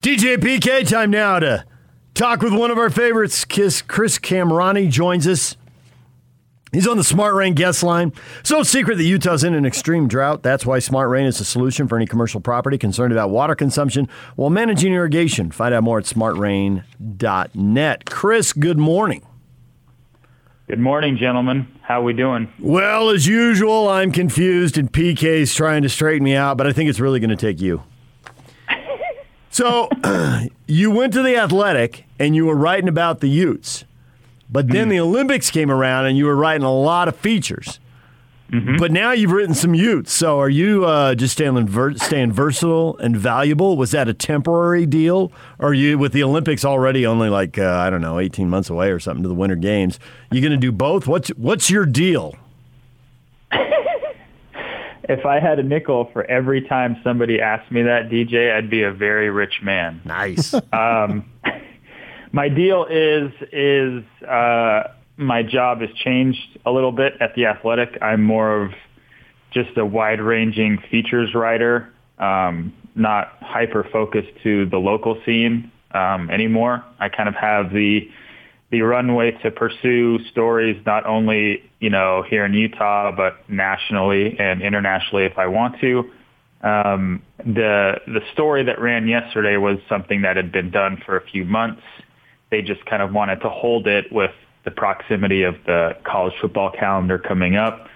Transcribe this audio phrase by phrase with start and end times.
[0.00, 1.64] DJ PK, time now to
[2.14, 3.44] talk with one of our favorites.
[3.44, 5.56] Kiss Chris Kamrani joins us.
[6.70, 8.12] He's on the Smart Rain guest line.
[8.44, 10.44] So secret that Utah's in an extreme drought.
[10.44, 14.08] That's why Smart Rain is a solution for any commercial property concerned about water consumption
[14.36, 15.50] while managing irrigation.
[15.50, 18.04] Find out more at smartrain.net.
[18.04, 19.26] Chris, good morning.
[20.68, 21.66] Good morning, gentlemen.
[21.82, 22.52] How are we doing?
[22.60, 26.88] Well, as usual, I'm confused and PK's trying to straighten me out, but I think
[26.88, 27.82] it's really going to take you.
[29.50, 29.88] So
[30.66, 33.84] you went to the athletic and you were writing about the Utes,
[34.50, 37.80] but then mm the Olympics came around and you were writing a lot of features.
[38.50, 38.76] Mm-hmm.
[38.78, 40.12] But now you've written some Utes.
[40.12, 43.76] So are you uh, just staying, ver- staying versatile and valuable?
[43.76, 45.30] Was that a temporary deal?
[45.58, 48.70] Or are you, with the Olympics already only like, uh, I don't know, 18 months
[48.70, 51.06] away or something to the Winter Games, you going to do both?
[51.06, 52.36] What's, what's your deal?
[55.08, 58.82] If I had a nickel for every time somebody asked me that, DJ, I'd be
[58.82, 60.00] a very rich man.
[60.04, 60.54] Nice.
[60.72, 61.30] um,
[62.32, 64.84] my deal is is uh,
[65.16, 67.98] my job has changed a little bit at the Athletic.
[68.02, 68.72] I'm more of
[69.50, 76.84] just a wide-ranging features writer, um, not hyper focused to the local scene um, anymore.
[77.00, 78.10] I kind of have the
[78.70, 84.62] the runway to pursue stories not only you know here in Utah but nationally and
[84.62, 86.10] internationally if I want to.
[86.60, 91.24] Um, the the story that ran yesterday was something that had been done for a
[91.24, 91.82] few months.
[92.50, 94.32] They just kind of wanted to hold it with
[94.64, 97.86] the proximity of the college football calendar coming up,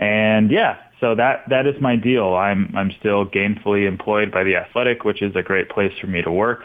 [0.00, 2.34] and yeah, so that that is my deal.
[2.34, 6.20] I'm I'm still gainfully employed by the Athletic, which is a great place for me
[6.22, 6.64] to work,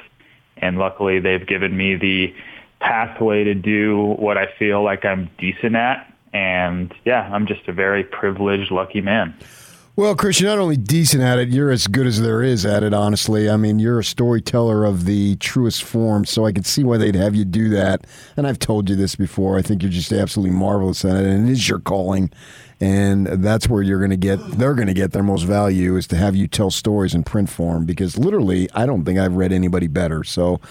[0.58, 2.34] and luckily they've given me the
[2.80, 6.11] pathway to do what I feel like I'm decent at.
[6.33, 9.35] And yeah, I'm just a very privileged, lucky man.
[9.95, 12.83] Well, Chris, you're not only decent at it, you're as good as there is at
[12.83, 13.50] it, honestly.
[13.50, 17.16] I mean, you're a storyteller of the truest form, so I can see why they'd
[17.16, 18.07] have you do that.
[18.38, 19.57] And I've told you this before.
[19.57, 22.31] I think you're just absolutely marvelous at it, and it is your calling.
[22.79, 26.07] And that's where you're going to get, they're going to get their most value is
[26.07, 29.51] to have you tell stories in print form because literally, I don't think I've read
[29.51, 30.23] anybody better.
[30.23, 30.62] So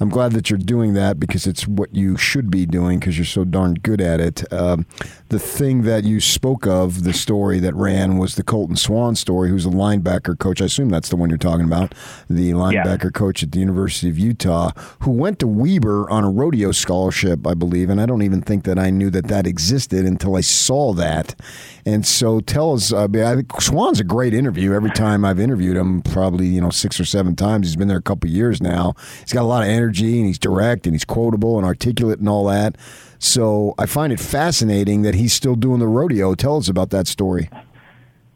[0.00, 3.26] I'm glad that you're doing that because it's what you should be doing because you're
[3.26, 4.50] so darn good at it.
[4.50, 4.86] Um,
[5.28, 9.50] the thing that you spoke of, the story that ran, was the Colton Swan story,
[9.50, 10.62] who's a linebacker coach.
[10.62, 11.94] I assume that's the one you're talking about,
[12.30, 13.10] the linebacker yeah.
[13.10, 17.52] coach at the University of Utah, who went to Weber on a rodeo scholarship, I
[17.52, 17.90] believe.
[17.90, 21.38] And I don't even think that I knew that that existed until I saw that.
[21.84, 24.72] And so tell us, uh, I think Swan's a great interview.
[24.72, 27.66] Every time I've interviewed him, probably you know six or seven times.
[27.66, 28.94] He's been there a couple years now.
[29.20, 32.28] He's got a lot of energy and he's direct and he's quotable and articulate and
[32.28, 32.76] all that.
[33.18, 36.34] So I find it fascinating that he's still doing the rodeo.
[36.34, 37.50] Tell us about that story.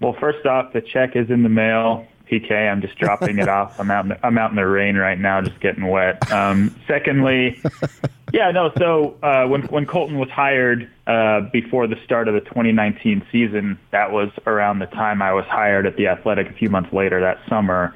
[0.01, 2.07] Well, first off, the check is in the mail.
[2.31, 3.79] PK, I'm just dropping it off.
[3.79, 4.05] I'm out.
[4.05, 6.31] In the, I'm out in the rain right now, just getting wet.
[6.33, 7.61] Um, secondly,
[8.33, 8.73] yeah, no.
[8.79, 13.79] So uh, when when Colton was hired uh, before the start of the 2019 season,
[13.91, 16.49] that was around the time I was hired at the Athletic.
[16.49, 17.95] A few months later that summer,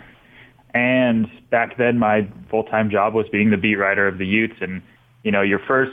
[0.75, 4.57] and back then my full time job was being the beat writer of the Utes.
[4.61, 4.83] And
[5.23, 5.93] you know, your first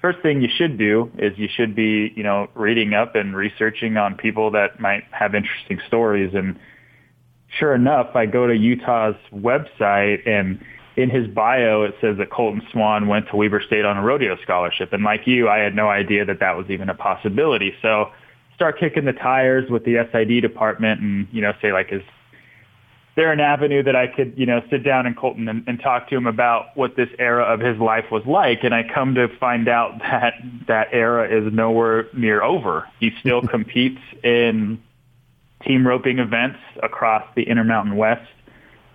[0.00, 3.96] first thing you should do is you should be you know reading up and researching
[3.96, 6.34] on people that might have interesting stories.
[6.34, 6.58] And
[7.58, 10.60] sure enough, I go to Utah's website and
[10.96, 14.36] in his bio, it says that Colton Swan went to Weber State on a rodeo
[14.42, 14.94] scholarship.
[14.94, 17.74] And like you, I had no idea that that was even a possibility.
[17.82, 18.12] So
[18.54, 22.02] start kicking the tires with the SID department and, you know, say like, is
[23.16, 26.08] there an avenue that I could, you know, sit down in Colton and, and talk
[26.10, 28.62] to him about what this era of his life was like?
[28.62, 30.34] And I come to find out that
[30.68, 32.86] that era is nowhere near over.
[33.00, 34.80] He still competes in
[35.66, 38.30] team roping events across the Intermountain West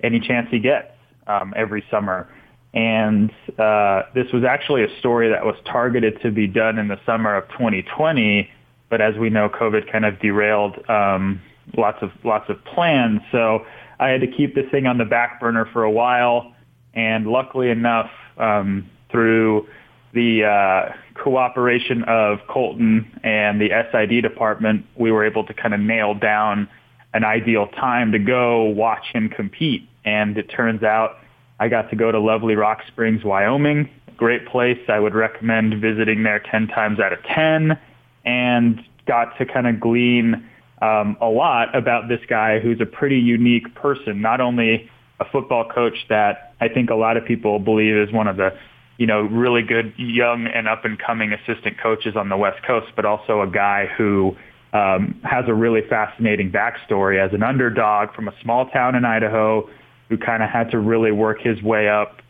[0.04, 0.92] any chance he gets
[1.28, 2.30] um, every summer.
[2.74, 7.00] And uh, this was actually a story that was targeted to be done in the
[7.06, 8.50] summer of 2020,
[8.90, 11.42] but as we know, COVID kind of derailed um,
[11.76, 13.22] lots of lots of plans.
[13.32, 13.66] So
[14.02, 16.54] I had to keep this thing on the back burner for a while,
[16.96, 19.68] and luckily enough, um, through
[20.14, 25.80] the uh, cooperation of Colton and the SID department, we were able to kind of
[25.80, 26.68] nail down
[27.14, 29.88] an ideal time to go watch him compete.
[30.04, 31.18] And it turns out
[31.60, 33.88] I got to go to lovely Rock Springs, Wyoming.
[34.18, 34.80] Great place.
[34.88, 37.80] I would recommend visiting there 10 times out of 10
[38.26, 40.48] and got to kind of glean
[40.82, 44.90] um, a lot about this guy who's a pretty unique person, not only
[45.20, 48.58] a football coach that I think a lot of people believe is one of the
[49.02, 52.86] you know, really good young and up and coming assistant coaches on the West Coast,
[52.96, 54.36] but also a guy who
[54.74, 59.68] um, has a really fascinating backstory as an underdog from a small town in Idaho
[60.10, 62.22] who kind of had to really work his way up,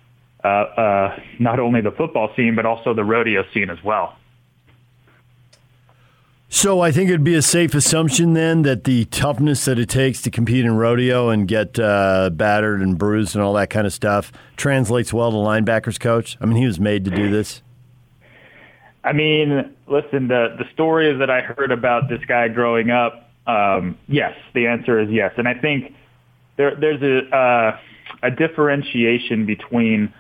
[0.46, 4.16] uh, uh, not only the football scene but also the rodeo scene as well.
[6.54, 10.22] So I think it'd be a safe assumption then that the toughness that it takes
[10.24, 13.94] to compete in rodeo and get uh, battered and bruised and all that kind of
[13.94, 16.38] stuff translates well to linebackers coach.
[16.42, 17.62] I mean, he was made to do this.
[19.02, 23.98] I mean, listen, the the stories that I heard about this guy growing up, um,
[24.10, 25.96] yes, the answer is yes, and I think
[26.58, 27.80] there there's a uh,
[28.24, 30.14] a differentiation between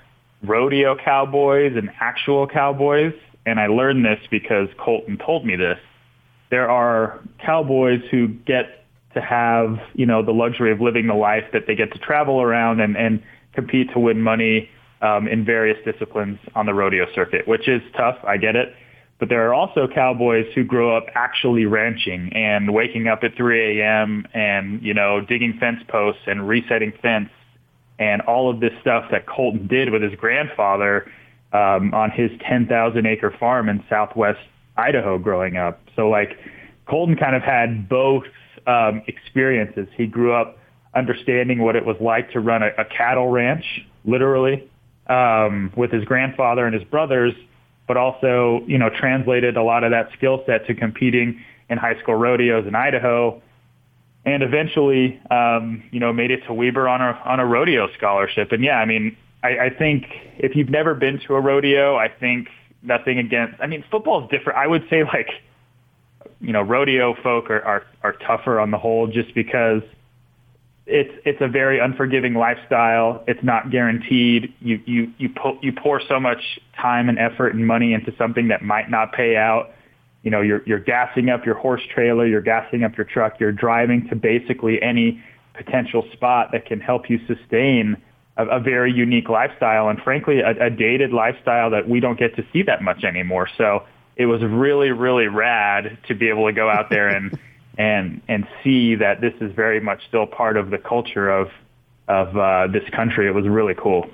[0.44, 3.14] rodeo cowboys and actual cowboys,
[3.46, 5.78] and I learned this because Colton told me this
[6.52, 11.46] there are cowboys who get to have, you know, the luxury of living the life
[11.54, 14.70] that they get to travel around and, and compete to win money
[15.02, 18.18] um, in various disciplines on the rodeo circuit, which is tough.
[18.24, 18.76] I get it.
[19.18, 23.80] But there are also cowboys who grow up actually ranching and waking up at 3
[23.80, 24.28] a.m.
[24.34, 27.30] and, you know, digging fence posts and resetting fence
[28.00, 31.12] and all of this stuff that Colton did with his grandfather
[31.54, 34.40] um, on his 10,000 acre farm in southwest
[34.76, 35.80] Idaho growing up.
[36.02, 36.36] So like
[36.88, 38.24] Colton kind of had both
[38.66, 39.88] um, experiences.
[39.96, 40.58] He grew up
[40.96, 44.68] understanding what it was like to run a, a cattle ranch, literally,
[45.06, 47.34] um, with his grandfather and his brothers,
[47.88, 51.40] but also, you know, translated a lot of that skill set to competing
[51.70, 53.40] in high school rodeos in Idaho,
[54.26, 58.52] and eventually, um, you know, made it to Weber on a on a rodeo scholarship.
[58.52, 60.06] And yeah, I mean, I, I think
[60.40, 62.48] if you've never been to a rodeo, I think
[62.82, 63.62] nothing against.
[63.62, 64.58] I mean, football is different.
[64.58, 65.30] I would say like,
[66.42, 69.84] you know, rodeo folk are, are are tougher on the whole, just because
[70.88, 73.24] it's it's a very unforgiving lifestyle.
[73.28, 74.54] It's not guaranteed.
[74.60, 78.48] You you you po- you pour so much time and effort and money into something
[78.48, 79.72] that might not pay out.
[80.24, 83.52] You know, you're you're gassing up your horse trailer, you're gassing up your truck, you're
[83.52, 85.24] driving to basically any
[85.54, 87.98] potential spot that can help you sustain
[88.38, 92.36] a, a very unique lifestyle and frankly a, a dated lifestyle that we don't get
[92.36, 93.48] to see that much anymore.
[93.58, 93.84] So
[94.22, 97.38] it was really, really rad to be able to go out there and
[97.78, 101.50] and and see that this is very much still part of the culture of
[102.08, 103.28] of uh, this country.
[103.28, 104.10] It was really cool.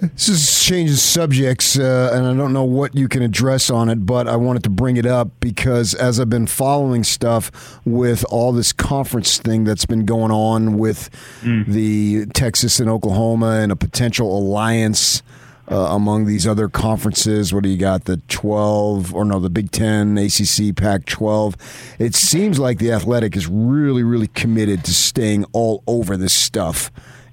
[0.00, 4.06] This is changes subjects, uh, and I don't know what you can address on it,
[4.06, 8.52] but I wanted to bring it up because as I've been following stuff with all
[8.52, 11.10] this conference thing that's been going on with
[11.40, 11.66] mm.
[11.66, 15.24] the Texas and Oklahoma and a potential alliance
[15.70, 17.52] uh, among these other conferences.
[17.52, 18.04] What do you got?
[18.04, 21.96] The 12, or no, the Big 10, ACC, Pac 12.
[21.98, 26.90] It seems like the Athletic is really, really committed to staying all over this stuff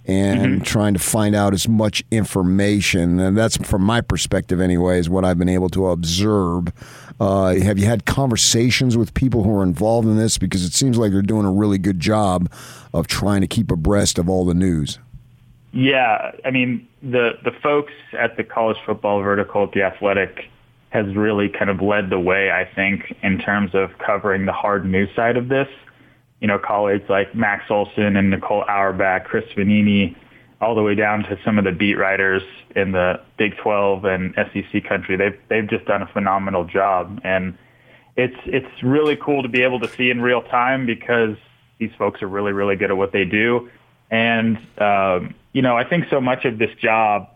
[0.07, 0.63] and mm-hmm.
[0.63, 3.19] trying to find out as much information.
[3.19, 6.67] And that's from my perspective, anyway, is what I've been able to observe.
[7.19, 10.37] Uh, have you had conversations with people who are involved in this?
[10.37, 12.51] Because it seems like they're doing a really good job
[12.93, 14.99] of trying to keep abreast of all the news.
[15.75, 20.45] Yeah, I mean the the folks at the college football vertical at the Athletic
[20.91, 24.85] has really kind of led the way, I think, in terms of covering the hard
[24.85, 25.67] news side of this.
[26.39, 30.15] You know, colleagues like Max Olson and Nicole Auerbach, Chris Vannini,
[30.61, 32.43] all the way down to some of the beat writers
[32.73, 35.17] in the Big 12 and SEC country.
[35.17, 37.57] They've they've just done a phenomenal job, and
[38.15, 41.35] it's it's really cool to be able to see in real time because
[41.79, 43.69] these folks are really really good at what they do,
[44.09, 47.29] and um, you know I think so much of this job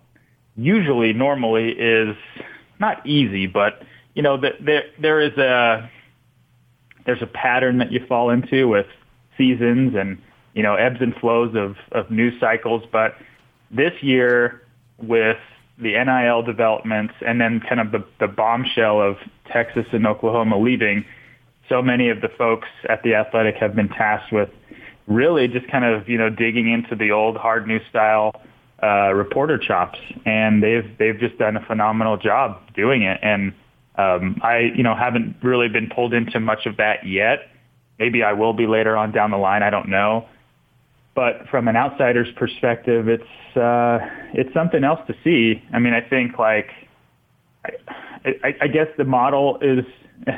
[0.57, 2.17] usually normally is
[2.77, 3.81] not easy, but
[4.13, 5.89] you know that there there is a
[7.05, 8.87] there's a pattern that you fall into with
[9.37, 10.21] seasons and
[10.53, 12.83] you know ebbs and flows of of news cycles.
[12.91, 13.15] But
[13.71, 14.63] this year,
[14.97, 15.37] with
[15.77, 19.15] the NIL developments and then kind of the, the bombshell of
[19.49, 21.05] Texas and Oklahoma leaving,
[21.69, 24.49] so many of the folks at the Athletic have been tasked with
[25.09, 28.41] really just kind of you know digging into the old hard news style
[28.81, 33.19] uh, reporter chops, and they've they've just done a phenomenal job doing it.
[33.21, 33.53] And
[33.97, 37.49] um, I, you know, haven't really been pulled into much of that yet.
[37.97, 39.61] Maybe I will be later on down the line.
[39.63, 40.27] I don't know.
[41.15, 43.99] But from an outsider's perspective, it's uh,
[44.33, 45.61] it's something else to see.
[45.73, 46.69] I mean, I think like
[47.65, 47.71] I,
[48.43, 49.83] I, I guess the model is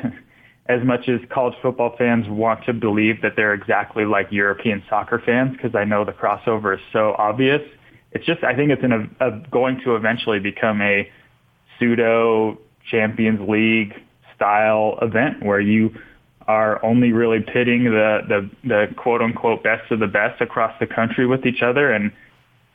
[0.72, 5.22] as much as college football fans want to believe that they're exactly like European soccer
[5.24, 7.60] fans because I know the crossover is so obvious.
[8.12, 11.10] It's just I think it's in a, a, going to eventually become a
[11.78, 12.58] pseudo
[12.90, 13.94] Champions League
[14.34, 15.94] style event where you
[16.48, 20.86] are only really pitting the, the, the quote unquote best of the best across the
[20.86, 21.92] country with each other.
[21.92, 22.12] And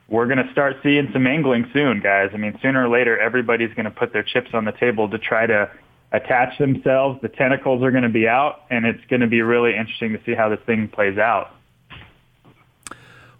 [0.08, 2.30] we're going to start seeing some angling soon, guys.
[2.34, 5.18] I mean, sooner or later, everybody's going to put their chips on the table to
[5.18, 5.70] try to
[6.12, 7.20] attach themselves.
[7.22, 10.24] The tentacles are going to be out, and it's going to be really interesting to
[10.26, 11.54] see how this thing plays out.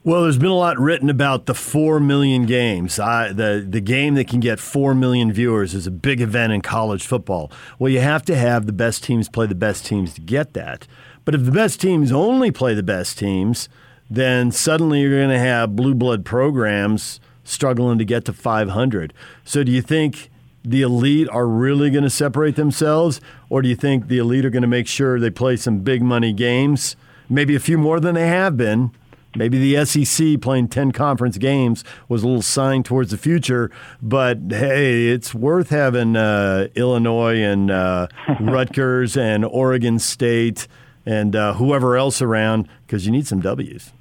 [0.04, 2.98] Well, there's been a lot written about the four million games.
[2.98, 6.62] I, the the game that can get four million viewers is a big event in
[6.62, 7.52] college football.
[7.78, 10.88] Well, you have to have the best teams play the best teams to get that.
[11.26, 13.68] But if the best teams only play the best teams,
[14.10, 19.14] then suddenly you're going to have blue blood programs struggling to get to 500.
[19.44, 20.30] So, do you think?
[20.70, 24.50] The elite are really going to separate themselves, or do you think the elite are
[24.50, 26.96] going to make sure they play some big money games,
[27.30, 28.92] maybe a few more than they have been,
[29.38, 33.70] Maybe the SEC playing 10 conference games was a little sign towards the future,
[34.02, 38.08] but hey, it's worth having uh, Illinois and uh,
[38.40, 40.68] Rutgers and Oregon State
[41.06, 43.92] and uh, whoever else around because you need some W's.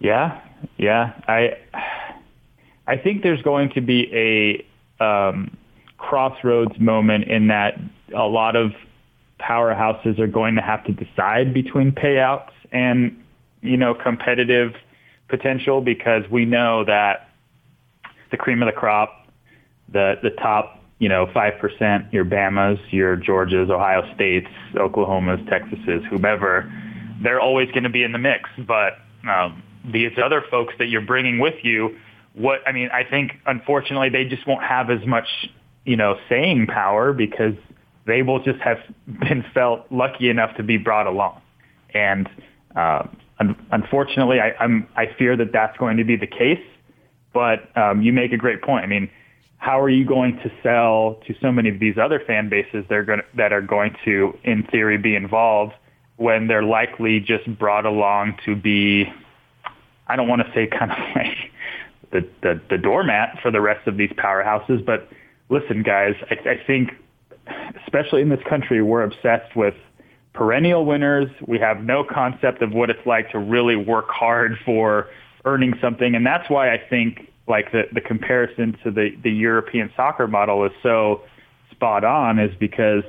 [0.00, 0.38] Yeah,
[0.76, 1.14] yeah.
[1.26, 1.56] I
[2.86, 4.66] I think there's going to be a
[5.00, 5.56] um,
[5.98, 7.80] crossroads moment in that
[8.14, 8.72] a lot of
[9.40, 13.20] powerhouses are going to have to decide between payouts and
[13.64, 14.74] you know, competitive
[15.28, 17.30] potential because we know that
[18.30, 19.26] the cream of the crop,
[19.90, 24.46] the the top, you know, five percent, your Bama's, your Georgias, Ohio States,
[24.76, 26.70] Oklahoma's, Texas's, whomever,
[27.22, 28.50] they're always going to be in the mix.
[28.58, 28.98] But
[29.28, 31.96] um, these other folks that you're bringing with you,
[32.34, 35.28] what I mean, I think unfortunately they just won't have as much,
[35.84, 37.54] you know, saying power because
[38.06, 41.40] they will just have been felt lucky enough to be brought along,
[41.92, 42.28] and
[42.76, 43.16] um,
[43.70, 46.62] unfortunately, I, I'm, I fear that that's going to be the case.
[47.32, 48.84] But um, you make a great point.
[48.84, 49.10] I mean,
[49.58, 52.94] how are you going to sell to so many of these other fan bases that
[52.94, 55.72] are going to, that are going to, in theory, be involved
[56.16, 59.12] when they're likely just brought along to be,
[60.06, 61.50] I don't want to say kind of like
[62.14, 65.08] the, the, the doormat for the rest of these powerhouses, but
[65.50, 66.92] listen, guys, I, I think,
[67.84, 69.74] especially in this country, we're obsessed with
[70.32, 71.28] perennial winners.
[71.46, 75.08] We have no concept of what it's like to really work hard for
[75.44, 76.14] earning something.
[76.14, 80.64] And that's why I think like the, the comparison to the, the European soccer model
[80.64, 81.22] is so
[81.72, 83.02] spot on is because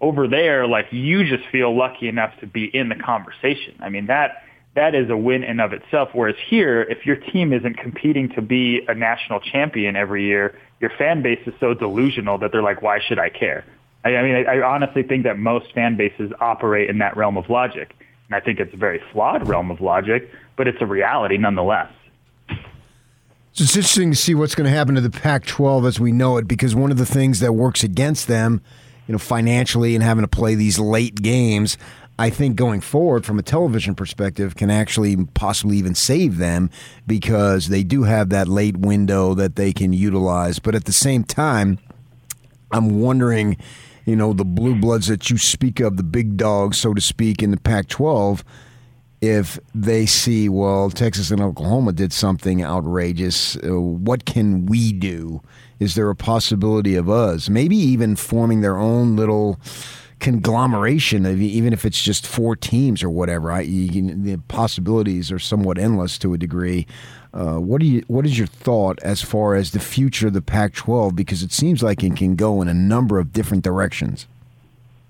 [0.00, 3.74] over there, like you just feel lucky enough to be in the conversation.
[3.80, 4.43] I mean, that,
[4.74, 6.10] that is a win in of itself.
[6.12, 10.90] Whereas here, if your team isn't competing to be a national champion every year, your
[10.98, 13.64] fan base is so delusional that they're like, why should I care?
[14.04, 17.36] I, I mean, I, I honestly think that most fan bases operate in that realm
[17.36, 17.94] of logic.
[18.28, 21.92] And I think it's a very flawed realm of logic, but it's a reality nonetheless.
[22.48, 26.38] So it's interesting to see what's going to happen to the Pac-12 as we know
[26.38, 28.60] it, because one of the things that works against them,
[29.06, 31.78] you know, financially and having to play these late games,
[32.18, 36.70] I think going forward from a television perspective can actually possibly even save them
[37.06, 40.58] because they do have that late window that they can utilize.
[40.58, 41.78] But at the same time,
[42.70, 43.56] I'm wondering
[44.04, 47.42] you know, the blue bloods that you speak of, the big dogs, so to speak,
[47.42, 48.44] in the Pac 12,
[49.20, 55.40] if they see, well, Texas and Oklahoma did something outrageous, uh, what can we do?
[55.80, 59.58] Is there a possibility of us maybe even forming their own little
[60.24, 63.52] conglomeration of even if it's just four teams or whatever?
[63.52, 66.86] I, you, the possibilities are somewhat endless to a degree.
[67.34, 68.02] Uh, what do you?
[68.06, 71.14] What is your thought as far as the future of the Pac-12?
[71.14, 74.26] Because it seems like it can go in a number of different directions.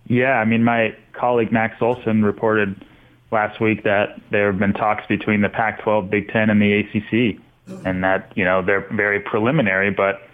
[0.09, 2.85] Yeah, I mean, my colleague Max Olson reported
[3.31, 7.41] last week that there have been talks between the Pac-12, Big Ten, and the ACC,
[7.87, 10.29] and that you know they're very preliminary, but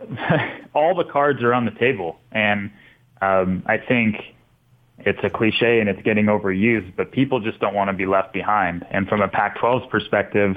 [0.74, 2.70] all the cards are on the table, and
[3.22, 4.16] um, I think
[4.98, 8.32] it's a cliche and it's getting overused, but people just don't want to be left
[8.32, 8.84] behind.
[8.90, 10.56] And from a Pac-12's perspective,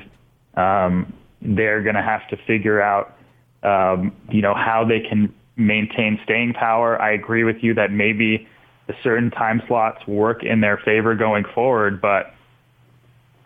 [0.55, 3.15] um, they're going to have to figure out,
[3.63, 7.01] um, you know, how they can maintain staying power.
[7.01, 8.47] I agree with you that maybe
[8.87, 12.34] the certain time slots work in their favor going forward, but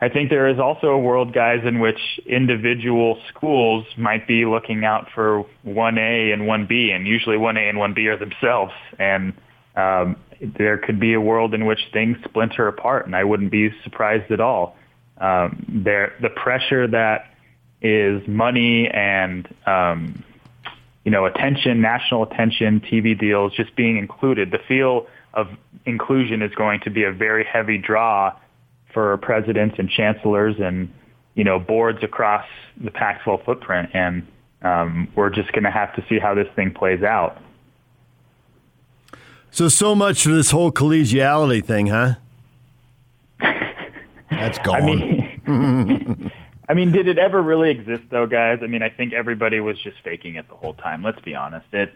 [0.01, 4.85] I think there is also a world, guys, in which individual schools might be looking
[4.85, 8.73] out for 1A and 1B, and usually 1A and 1B are themselves.
[8.97, 9.33] And
[9.75, 13.71] um, there could be a world in which things splinter apart, and I wouldn't be
[13.83, 14.77] surprised at all
[15.19, 17.33] um, there the pressure that
[17.81, 20.23] is money and um,
[21.03, 24.51] you know attention, national attention, TV deals, just being included.
[24.51, 25.47] The feel of
[25.85, 28.33] inclusion is going to be a very heavy draw
[28.93, 30.91] for presidents and chancellors and
[31.35, 32.45] you know boards across
[32.77, 34.25] the Pac-12 footprint, and
[34.61, 37.41] um, we're just going to have to see how this thing plays out.
[39.51, 42.15] So, so much for this whole collegiality thing, huh?
[44.29, 44.75] That's gone.
[44.75, 46.31] I mean,
[46.69, 48.59] I mean, did it ever really exist, though, guys?
[48.61, 51.03] I mean, I think everybody was just faking it the whole time.
[51.03, 51.65] Let's be honest.
[51.73, 51.93] It,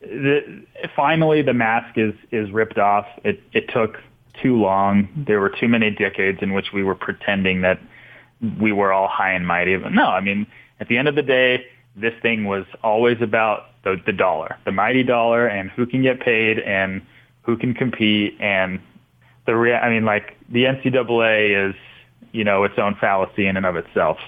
[0.00, 0.62] the,
[0.94, 3.06] finally, the mask is is ripped off.
[3.24, 3.98] It it took
[4.42, 5.08] too long.
[5.16, 7.80] There were too many decades in which we were pretending that
[8.60, 9.76] we were all high and mighty.
[9.76, 10.46] But no, I mean,
[10.80, 11.66] at the end of the day,
[11.96, 16.20] this thing was always about the, the dollar, the mighty dollar, and who can get
[16.20, 17.02] paid and
[17.42, 18.36] who can compete.
[18.40, 18.80] And
[19.46, 21.74] the rea- I mean, like the NCAA is,
[22.32, 24.18] you know, its own fallacy in and of itself.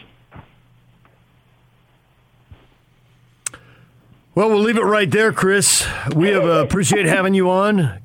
[4.35, 5.87] Well, we'll leave it right there, Chris.
[6.15, 8.01] We have uh, appreciate having you on.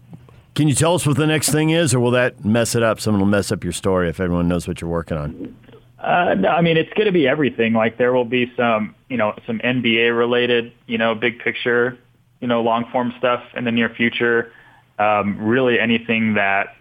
[0.55, 3.01] Can you tell us what the next thing is, or will that mess it up?
[3.01, 5.55] Someone will mess up your story if everyone knows what you're working on.
[5.99, 7.73] Uh, no, I mean, it's going to be everything.
[7.73, 11.97] Like there will be some, you know, some NBA related, you know, big picture,
[12.39, 14.53] you know, long form stuff in the near future.
[14.97, 16.75] Um, really anything that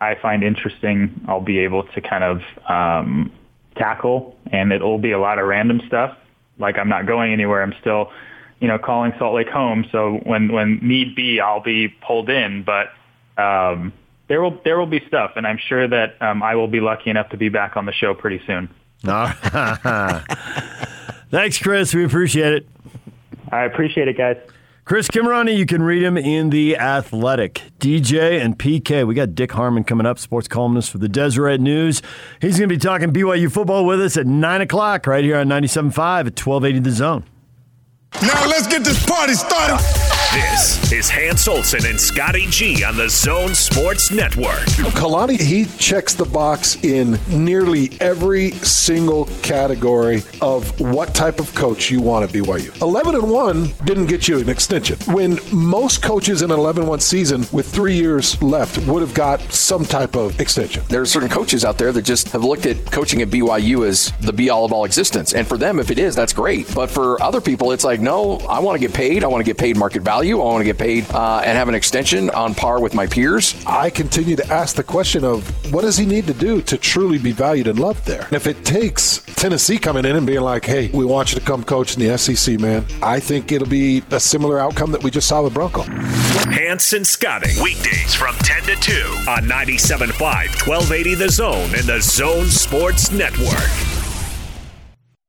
[0.00, 3.30] I find interesting, I'll be able to kind of um,
[3.76, 6.16] tackle, and it'll be a lot of random stuff.
[6.58, 7.62] Like I'm not going anywhere.
[7.62, 8.10] I'm still,
[8.60, 9.84] you know, calling Salt Lake home.
[9.92, 12.62] So when when need be, I'll be pulled in.
[12.62, 12.88] But
[13.36, 13.92] um,
[14.28, 17.10] there will there will be stuff, and I'm sure that um, I will be lucky
[17.10, 18.68] enough to be back on the show pretty soon.
[21.30, 21.94] Thanks, Chris.
[21.94, 22.68] We appreciate it.
[23.50, 24.36] I appreciate it, guys.
[24.84, 27.62] Chris Kamrani, you can read him in The Athletic.
[27.78, 32.02] DJ and PK, we got Dick Harmon coming up, sports columnist for the Deseret News.
[32.40, 35.48] He's going to be talking BYU football with us at 9 o'clock right here on
[35.48, 37.24] 97.5 at 1280 The Zone.
[38.22, 40.11] Now let's get this party started.
[40.32, 44.64] This is Hans Olsen and Scotty G on the Zone Sports Network.
[44.94, 51.90] Kalani, he checks the box in nearly every single category of what type of coach
[51.90, 52.80] you want at BYU.
[52.80, 54.96] 11 and 1 didn't get you an extension.
[55.14, 59.42] When most coaches in an 11 1 season with three years left would have got
[59.52, 60.82] some type of extension.
[60.88, 64.10] There are certain coaches out there that just have looked at coaching at BYU as
[64.20, 65.34] the be all of all existence.
[65.34, 66.74] And for them, if it is, that's great.
[66.74, 69.24] But for other people, it's like, no, I want to get paid.
[69.24, 70.21] I want to get paid market value.
[70.30, 73.60] I want to get paid uh, and have an extension on par with my peers.
[73.66, 77.18] I continue to ask the question of what does he need to do to truly
[77.18, 78.22] be valued and loved there?
[78.26, 81.44] And if it takes Tennessee coming in and being like, hey, we want you to
[81.44, 85.10] come coach in the SEC, man, I think it'll be a similar outcome that we
[85.10, 85.82] just saw with Bronco.
[85.82, 88.92] Hans and Scotty, weekdays from 10 to 2
[89.28, 93.70] on 97.5, 1280 The Zone and the Zone Sports Network.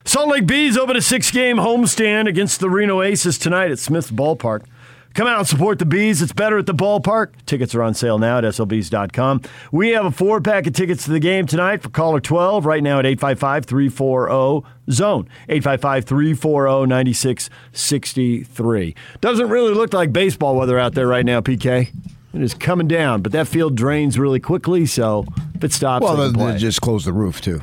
[0.05, 4.11] Salt Lake Bees open a six game homestand against the Reno Aces tonight at Smith's
[4.11, 4.65] Ballpark.
[5.13, 6.23] Come out and support the Bees.
[6.23, 7.33] It's better at the ballpark.
[7.45, 9.41] Tickets are on sale now at slbees.com.
[9.71, 12.81] We have a four pack of tickets to the game tonight for caller 12 right
[12.81, 15.29] now at 855 340 zone.
[15.49, 18.95] 855 340 9663.
[19.21, 21.89] Doesn't really look like baseball weather out there right now, PK.
[22.33, 26.15] It is coming down, but that field drains really quickly, so if it stops, Well,
[26.15, 26.57] they they, can they play.
[26.57, 27.61] just close the roof too.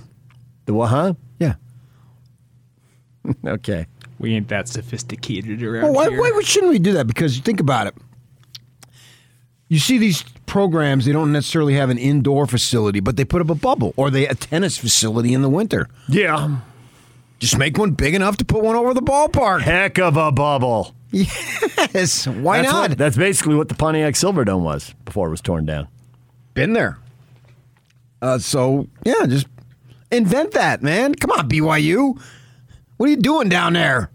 [0.67, 1.15] the what, huh?
[1.41, 1.55] Yeah.
[3.45, 3.87] Okay.
[4.21, 6.21] We ain't that sophisticated around Well, why, here.
[6.21, 7.07] why shouldn't we do that?
[7.07, 7.95] Because you think about it.
[9.69, 13.49] You see these programs, they don't necessarily have an indoor facility, but they put up
[13.51, 15.89] a bubble or they a tennis facility in the winter.
[16.09, 16.59] Yeah.
[17.39, 19.63] Just make one big enough to put one over the ballpark.
[19.63, 20.95] Heck of a bubble.
[21.13, 22.89] Yes, why that's not?
[22.91, 25.89] What, that's basically what the Pontiac Silverdome was before it was torn down.
[26.55, 26.99] Been there.
[28.21, 29.47] Uh, so yeah, just
[30.13, 31.15] invent that, man.
[31.15, 32.21] Come on, BYU.
[33.01, 34.11] What are you doing down there?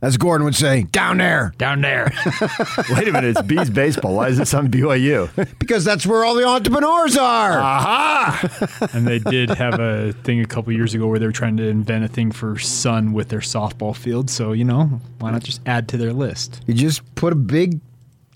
[0.00, 1.52] As Gordon would say, down there.
[1.58, 2.10] Down there.
[2.90, 4.14] Wait a minute, it's Bees baseball.
[4.14, 5.28] Why is this on BYU?
[5.58, 7.58] Because that's where all the entrepreneurs are.
[7.58, 8.88] Aha!
[8.94, 11.68] and they did have a thing a couple years ago where they were trying to
[11.68, 14.30] invent a thing for sun with their softball field.
[14.30, 14.84] So, you know,
[15.18, 16.62] why not just add to their list?
[16.66, 17.78] You just put a big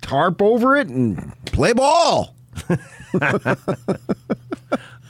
[0.02, 2.34] tarp over it and play ball.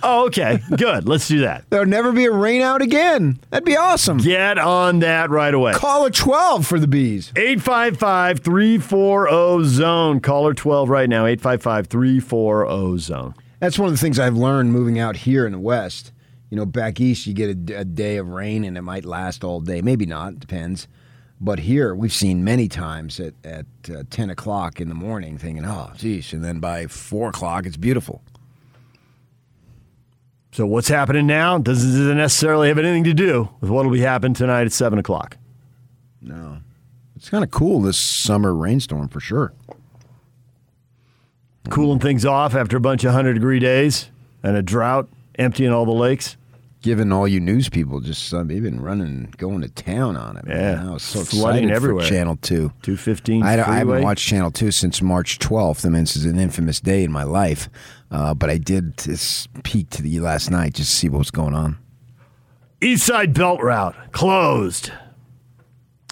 [0.02, 0.60] Oh, okay.
[0.76, 1.08] Good.
[1.08, 1.64] Let's do that.
[1.70, 3.40] There'll never be a rain out again.
[3.50, 4.18] That'd be awesome.
[4.18, 5.72] Get on that right away.
[5.72, 7.32] Call a 12 for the bees.
[7.36, 10.20] 855 340 zone.
[10.20, 11.26] Caller 12 right now.
[11.26, 13.34] 855 340 zone.
[13.60, 16.12] That's one of the things I've learned moving out here in the West.
[16.50, 19.44] You know, back east, you get a, a day of rain and it might last
[19.44, 19.82] all day.
[19.82, 20.88] Maybe not, depends.
[21.40, 25.64] But here, we've seen many times at, at uh, 10 o'clock in the morning thinking,
[25.64, 26.32] oh, geez.
[26.32, 28.22] And then by 4 o'clock, it's beautiful.
[30.58, 34.34] So, what's happening now doesn't necessarily have anything to do with what will be happening
[34.34, 35.36] tonight at 7 o'clock.
[36.20, 36.58] No.
[37.14, 39.52] It's kind of cool, this summer rainstorm, for sure.
[41.70, 44.10] Cooling things off after a bunch of 100 degree days
[44.42, 46.36] and a drought, emptying all the lakes.
[46.80, 50.46] Given all you news people, just uh, they've been running, going to town on it.
[50.46, 50.56] man.
[50.56, 50.88] Yeah.
[50.90, 52.04] I was so Flooding excited everywhere.
[52.04, 52.54] for Channel 2.
[52.82, 55.84] 215 I, I haven't watched Channel 2 since March 12th.
[55.84, 57.68] I mean, this is an infamous day in my life.
[58.12, 61.30] Uh, but I did just peek to the last night just to see what was
[61.32, 61.78] going on.
[62.80, 64.92] East Side Belt Route closed.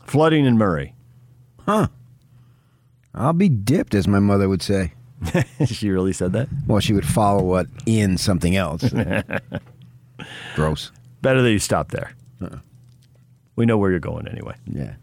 [0.04, 0.94] Flooding in Murray.
[1.64, 1.88] Huh.
[3.14, 4.94] I'll be dipped, as my mother would say.
[5.66, 6.48] she really said that?
[6.66, 8.84] Well, she would follow what in something else.
[10.54, 10.92] Gross.
[11.22, 12.12] Better that you stop there.
[13.56, 14.54] We know where you're going anyway.
[14.66, 14.94] Yeah.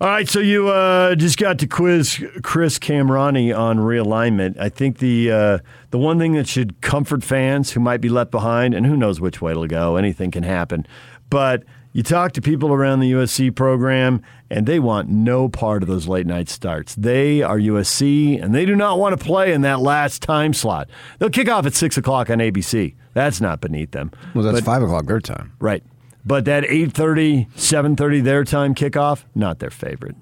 [0.00, 4.58] All right, so you uh, just got to quiz Chris Kamrani on realignment.
[4.58, 5.58] I think the uh,
[5.90, 9.20] the one thing that should comfort fans who might be left behind, and who knows
[9.20, 10.86] which way it'll go, anything can happen.
[11.30, 14.20] But you talk to people around the USC program,
[14.54, 16.94] and they want no part of those late night starts.
[16.94, 20.88] They are USC, and they do not want to play in that last time slot.
[21.18, 22.94] They'll kick off at six o'clock on ABC.
[23.14, 24.12] That's not beneath them.
[24.32, 25.52] Well, that's But- five o'clock their time.
[25.58, 25.82] Right.
[26.24, 30.14] But that 8:30, 7:30 their time kickoff, not their favorite.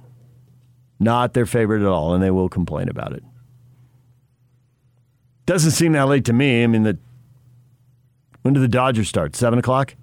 [0.98, 3.22] Not their favorite at all, and they will complain about it.
[5.44, 6.64] Doesn't seem that late to me.
[6.64, 6.96] I mean, the
[8.40, 9.36] when do the Dodgers start?
[9.36, 9.94] Seven o'clock.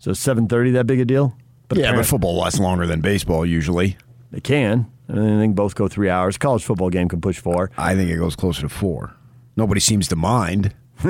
[0.00, 1.36] So 7:30, that big a deal?
[1.72, 3.96] Yeah, but football lasts longer than baseball usually.
[4.30, 4.86] they can.
[5.10, 6.36] I think both go three hours.
[6.38, 9.14] College football game can push four, I think it goes closer to four.
[9.56, 10.74] Nobody seems to mind.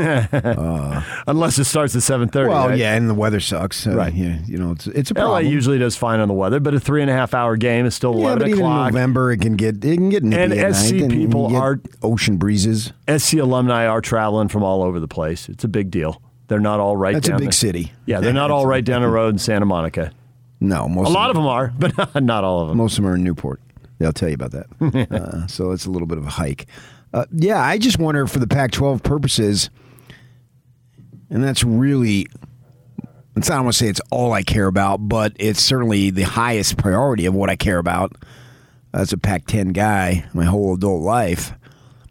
[1.27, 2.49] unless it starts at 7:30.
[2.49, 2.79] Well, right?
[2.79, 3.87] yeah, and the weather sucks.
[3.87, 4.13] Uh, Right.
[4.13, 5.45] Yeah, you know, it's it's a problem.
[5.45, 7.87] LA usually does fine on the weather, but a three and a half hour game
[7.87, 8.93] is still yeah, 11 but even in o'clock.
[8.93, 11.81] November, it can get it can get nippy And at SC night, people get are-
[12.03, 12.93] ocean breezes.
[13.17, 15.49] SC alumni are traveling from all over the place.
[15.49, 16.21] It's a big deal.
[16.49, 17.93] They're not all right That's a big the- city.
[18.07, 20.13] Yeah, they're not all right down the road in Santa Monica.
[20.61, 22.79] No, most A lot of them are, but not all of them.
[22.79, 23.61] Most of them are in Newport.
[23.99, 24.67] They'll tell you about that.
[25.11, 26.67] uh, so it's a little bit of a hike.
[27.13, 29.71] Uh, yeah, I just wonder for the Pac-12 purposes,
[31.31, 32.27] and that's really.
[33.37, 36.23] It's, I don't want to say it's all I care about, but it's certainly the
[36.23, 38.13] highest priority of what I care about
[38.93, 41.53] as a Pac-10 guy my whole adult life.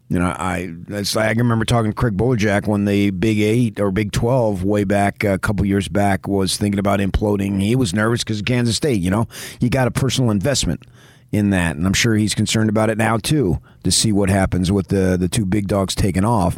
[0.10, 3.92] You know, I that's, I remember talking to Craig Bolerjack when the Big Eight or
[3.92, 7.62] Big Twelve way back a couple years back was thinking about imploding.
[7.62, 9.02] He was nervous because of Kansas State.
[9.02, 9.28] You know,
[9.60, 10.86] you got a personal investment
[11.34, 14.72] in that, and I'm sure he's concerned about it now too to see what happens
[14.72, 16.58] with the the two big dogs taking off.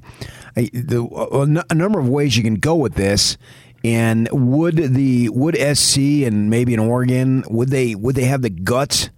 [0.56, 3.38] I, the, a, a number of ways you can go with this.
[3.84, 8.50] And would the would SC and maybe in Oregon would they would they have the
[8.50, 9.10] guts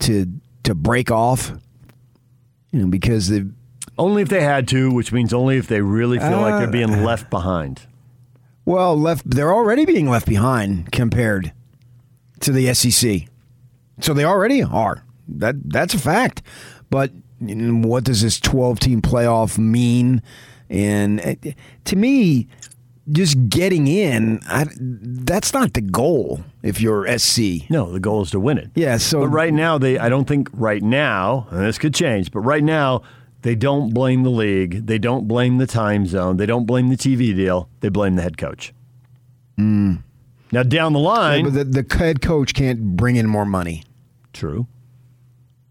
[0.00, 0.26] to
[0.64, 1.52] to break off?
[2.72, 3.48] You know, because the
[3.98, 6.70] Only if they had to, which means only if they really feel like they're Uh,
[6.70, 7.82] being left behind.
[8.64, 11.52] Well, left they're already being left behind compared
[12.40, 13.26] to the SEC.
[14.00, 15.04] So they already are.
[15.26, 16.42] That that's a fact.
[16.90, 20.22] But what does this 12 team playoff mean?
[20.70, 21.34] And uh,
[21.84, 22.46] to me,
[23.10, 27.68] just getting in, I, that's not the goal if you're SC.
[27.70, 28.70] No, the goal is to win it.
[28.74, 32.30] Yeah, so But right now, they I don't think right now, and this could change,
[32.30, 33.02] but right now,
[33.42, 34.86] they don't blame the league.
[34.86, 36.36] They don't blame the time zone.
[36.36, 37.68] They don't blame the TV deal.
[37.80, 38.72] They blame the head coach.
[39.56, 43.84] Now, down the line, but the, the head coach can't bring in more money.
[44.32, 44.66] true.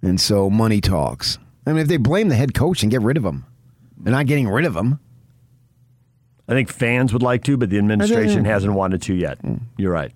[0.01, 1.39] And so money talks.
[1.65, 3.45] I mean, if they blame the head coach and get rid of him,
[3.97, 4.99] they're not getting rid of him.
[6.47, 8.47] I think fans would like to, but the administration Mm.
[8.47, 9.39] hasn't wanted to yet.
[9.77, 10.11] You're right.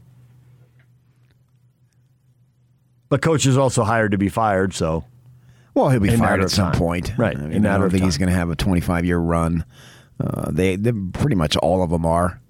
[3.09, 5.03] But coach is also hired to be fired, so
[5.73, 6.79] Well, he'll be A fired at some time.
[6.79, 7.13] point.
[7.17, 9.65] Right, I, mean, I don't think he's going to have a 25 year run.
[10.19, 12.41] Uh, they, they pretty much all of them are.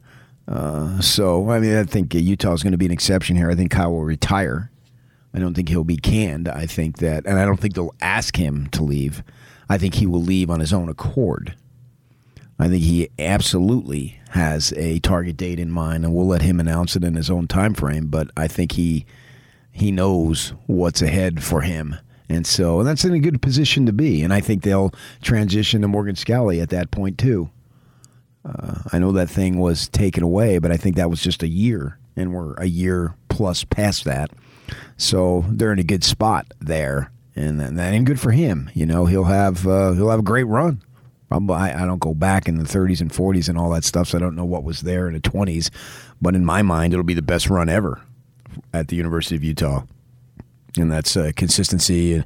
[0.47, 3.49] Uh, so I mean, I think Utah is going to be an exception here.
[3.49, 4.71] I think Kyle will retire.
[5.33, 6.49] I don't think he'll be canned.
[6.49, 9.23] I think that, and I don't think they'll ask him to leave.
[9.69, 11.55] I think he will leave on his own accord.
[12.59, 16.95] I think he absolutely has a target date in mind, and we'll let him announce
[16.95, 18.07] it in his own time frame.
[18.07, 19.05] But I think he
[19.71, 21.95] he knows what's ahead for him.
[22.31, 24.23] And so and that's in a good position to be.
[24.23, 27.49] And I think they'll transition to Morgan Scalley at that point, too.
[28.45, 31.47] Uh, I know that thing was taken away, but I think that was just a
[31.47, 34.31] year, and we're a year plus past that.
[34.95, 38.71] So they're in a good spot there, and that and good for him.
[38.73, 40.81] You know, he'll have uh, he'll have a great run.
[41.29, 44.17] I, I don't go back in the 30s and 40s and all that stuff, so
[44.17, 45.69] I don't know what was there in the 20s.
[46.21, 48.01] But in my mind, it'll be the best run ever
[48.73, 49.83] at the University of Utah,
[50.77, 52.13] and that's uh, consistency.
[52.13, 52.25] And,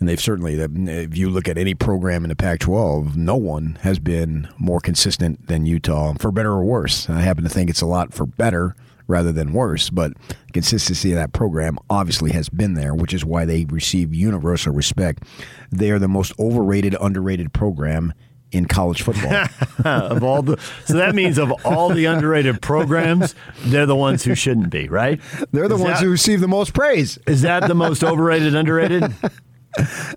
[0.00, 3.98] and they've certainly, if you look at any program in the Pac-12, no one has
[3.98, 7.10] been more consistent than Utah, for better or worse.
[7.10, 8.76] I happen to think it's a lot for better
[9.08, 10.12] rather than worse, but
[10.52, 15.24] consistency of that program obviously has been there, which is why they receive universal respect.
[15.72, 18.12] They are the most overrated, underrated program
[18.52, 19.46] in college football.
[19.84, 23.34] of all the so that means of all the underrated programs,
[23.66, 25.20] they're the ones who shouldn't be, right?
[25.52, 27.18] They're the Is ones that- who receive the most praise.
[27.26, 29.12] Is that the most overrated, underrated?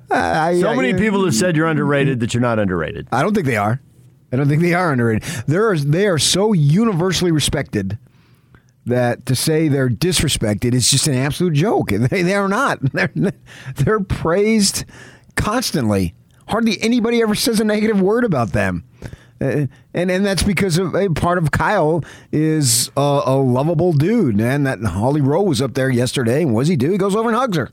[0.09, 3.07] So many people have said you're underrated that you're not underrated.
[3.11, 3.79] I don't think they are.
[4.31, 5.23] I don't think they are underrated.
[5.45, 7.99] They're, they are so universally respected
[8.85, 11.89] that to say they're disrespected is just an absolute joke.
[12.09, 12.79] They, they are not.
[12.93, 13.11] They're,
[13.75, 14.85] they're praised
[15.35, 16.15] constantly.
[16.51, 18.83] Hardly anybody ever says a negative word about them.
[19.39, 24.39] Uh, and and that's because of a part of Kyle is a, a lovable dude,
[24.39, 26.91] and That Holly Rowe was up there yesterday, and what does he do?
[26.91, 27.71] He goes over and hugs her.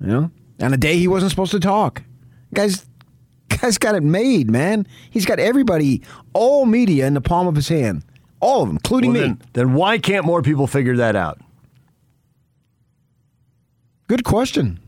[0.00, 2.02] You know, on a day he wasn't supposed to talk.
[2.52, 2.86] Guys,
[3.48, 4.86] guy's got it made, man.
[5.10, 8.04] He's got everybody, all media in the palm of his hand,
[8.38, 9.28] all of them, including Well, me.
[9.28, 11.40] then, then why can't more people figure that out?
[14.06, 14.78] Good question.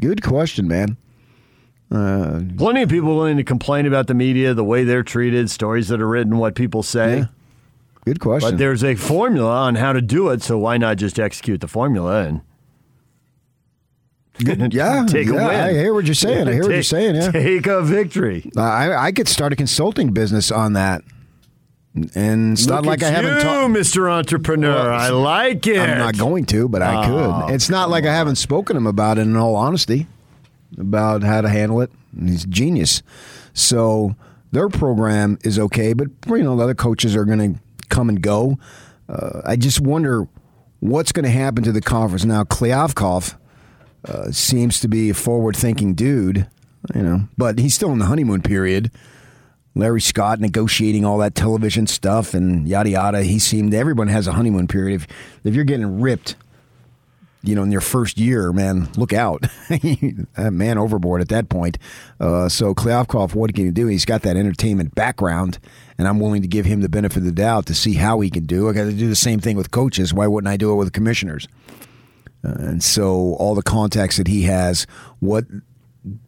[0.00, 0.96] Good question, man.
[1.90, 5.88] Uh, Plenty of people willing to complain about the media, the way they're treated, stories
[5.88, 7.18] that are written, what people say.
[7.18, 7.24] Yeah.
[8.04, 8.50] Good question.
[8.52, 11.68] But there's a formula on how to do it, so why not just execute the
[11.68, 12.40] formula and
[14.72, 15.42] yeah, take a win?
[15.42, 16.48] I hear what you're saying.
[16.48, 17.16] I hear what you're saying.
[17.16, 18.50] Yeah, Take a victory.
[18.56, 21.02] I, I could start a consulting business on that,
[22.14, 23.74] and it's not like I haven't talked.
[23.74, 24.10] Mr.
[24.10, 24.72] Entrepreneur.
[24.90, 25.78] Well, I like it.
[25.78, 27.54] I'm not going to, but I Oh, could.
[27.54, 29.22] It's not like I haven't spoken to him about it.
[29.22, 30.06] In all honesty,
[30.78, 31.90] about how to handle it.
[32.16, 33.02] And he's genius.
[33.52, 34.14] So
[34.52, 38.20] their program is okay, but you know the other coaches are going to come and
[38.20, 38.58] go.
[39.08, 40.28] Uh, I just wonder
[40.80, 42.44] what's going to happen to the conference now.
[42.44, 43.36] Kliavkoff
[44.04, 46.48] uh, seems to be a forward-thinking dude,
[46.94, 48.90] you know, but he's still in the honeymoon period.
[49.74, 53.22] Larry Scott negotiating all that television stuff and yada yada.
[53.22, 55.02] He seemed everyone has a honeymoon period.
[55.02, 55.06] If
[55.44, 56.34] if you're getting ripped,
[57.42, 59.46] you know, in your first year, man, look out,
[60.38, 61.78] man overboard at that point.
[62.18, 63.86] Uh, so Kliavkoff, what can he do?
[63.86, 65.58] He's got that entertainment background,
[65.96, 68.28] and I'm willing to give him the benefit of the doubt to see how he
[68.28, 68.68] can do.
[68.68, 70.12] I got to do the same thing with coaches.
[70.12, 71.48] Why wouldn't I do it with commissioners?
[72.44, 74.86] Uh, and so all the contacts that he has,
[75.20, 75.44] what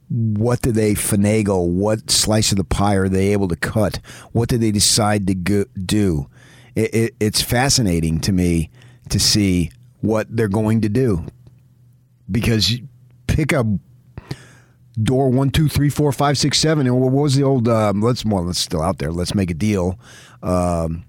[0.08, 1.68] what do they finagle?
[1.68, 3.98] What slice of the pie are they able to cut?
[4.32, 6.28] What do they decide to go, do?
[6.74, 8.70] It, it, it's fascinating to me
[9.08, 9.70] to see
[10.02, 11.24] what they're going to do
[12.30, 12.88] because you
[13.26, 13.66] pick up
[15.00, 17.68] door one, two, three, four, five, six, seven, and what was the old?
[17.68, 19.10] Um, let's well, let's still out there.
[19.10, 19.98] Let's make a deal.
[20.42, 21.04] Um,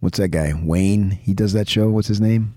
[0.00, 0.52] what's that guy?
[0.62, 1.10] Wayne.
[1.10, 1.88] He does that show.
[1.88, 2.54] What's his name?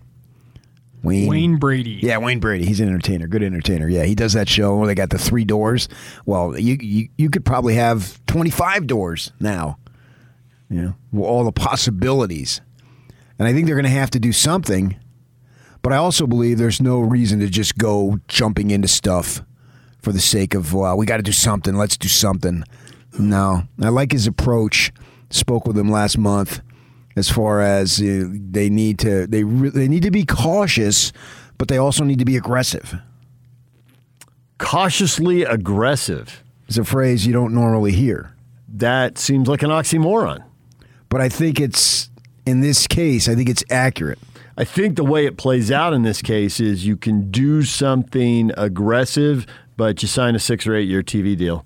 [1.03, 1.29] Wayne.
[1.29, 1.99] Wayne Brady.
[2.01, 2.65] Yeah, Wayne Brady.
[2.65, 3.87] He's an entertainer, good entertainer.
[3.87, 5.87] Yeah, he does that show where they got the three doors.
[6.25, 9.77] Well, you you, you could probably have twenty five doors now.
[10.69, 10.81] You
[11.13, 12.59] know, all the possibilities,
[13.39, 14.97] and I think they're going to have to do something.
[15.81, 19.41] But I also believe there's no reason to just go jumping into stuff
[20.01, 21.75] for the sake of well, we got to do something.
[21.75, 22.63] Let's do something.
[23.17, 24.91] No, I like his approach.
[25.29, 26.61] Spoke with him last month
[27.15, 31.11] as far as uh, they need to they re- they need to be cautious,
[31.57, 32.95] but they also need to be aggressive.
[34.57, 36.43] Cautiously aggressive.
[36.67, 38.33] is a phrase you don't normally hear,
[38.67, 40.43] That seems like an oxymoron.
[41.09, 42.09] but I think it's
[42.45, 43.27] in this case.
[43.27, 44.19] I think it's accurate.
[44.57, 48.51] I think the way it plays out in this case is you can do something
[48.57, 51.63] aggressive, but you sign a six or eight year TV deal.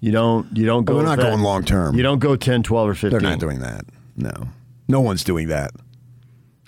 [0.00, 0.54] You don't.
[0.56, 0.94] You don't go.
[0.96, 1.94] Well, they're not that- going long term.
[1.94, 3.10] You don't go 10, 12, or 15.
[3.10, 3.84] They're not doing that.
[4.16, 4.48] No,
[4.88, 5.70] no one's doing that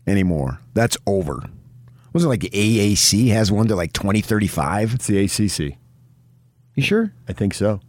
[0.07, 0.61] anymore.
[0.75, 1.43] That's over.
[2.13, 4.95] Was it like AAC has one to like twenty thirty five?
[4.95, 5.77] It's the ACC.
[6.75, 7.13] You sure?
[7.29, 7.81] I think so.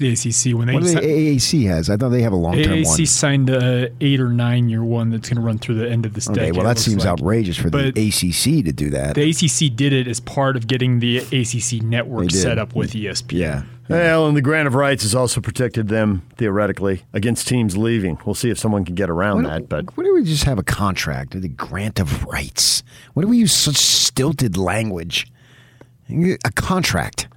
[0.00, 1.90] It's the ACC when they What do si- they, AAC has?
[1.90, 2.78] I thought they have a long term one.
[2.84, 3.06] AAC one.
[3.06, 6.14] signed a eight or nine year one that's going to run through the end of
[6.14, 6.56] this Okay, decade.
[6.56, 7.12] well that seems like.
[7.12, 9.14] outrageous for But the ACC to do that.
[9.14, 13.32] The ACC did it as part of getting the ACC network set up with ESPN.
[13.32, 13.62] yeah.
[13.86, 18.16] Well, and the grant of rights has also protected them theoretically against teams leaving.
[18.24, 19.68] We'll see if someone can get around that.
[19.68, 21.38] But Why do we just have a contract?
[21.38, 22.82] The grant of rights.
[23.12, 25.26] Why do we use such stilted language?
[26.10, 27.28] A contract.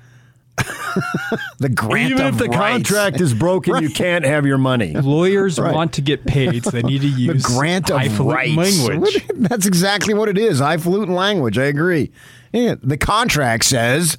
[1.60, 2.90] The grant even of if the rights.
[2.90, 4.94] contract is broken, you can't have your money.
[4.94, 5.74] Lawyers Right.
[5.74, 8.80] want to get paid, so they need to use the grant of highfalutin rights.
[8.88, 9.24] language.
[9.28, 10.60] What- That's exactly what it is.
[10.60, 11.58] Highfalutin language.
[11.58, 12.12] I agree.
[12.54, 14.18] Yeah, the contract says,